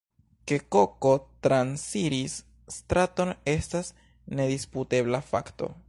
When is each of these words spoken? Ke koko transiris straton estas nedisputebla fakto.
Ke 0.51 0.57
koko 0.75 1.11
transiris 1.47 2.39
straton 2.77 3.35
estas 3.55 3.93
nedisputebla 4.41 5.23
fakto. 5.33 5.71